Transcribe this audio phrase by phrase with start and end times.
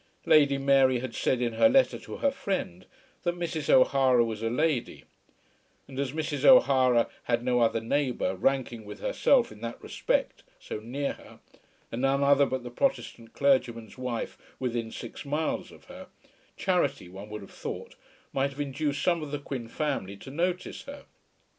[0.25, 2.87] Lady Mary had said in her letter to her friend
[3.21, 3.69] that Mrs.
[3.69, 5.03] O'Hara was a lady;
[5.87, 6.43] and as Mrs.
[6.43, 11.39] O'Hara had no other neighbour, ranking with herself in that respect, so near her,
[11.91, 16.07] and none other but the Protestant clergyman's wife within six miles of her,
[16.57, 17.93] charity, one would have thought,
[18.33, 21.05] might have induced some of the Quin family to notice her.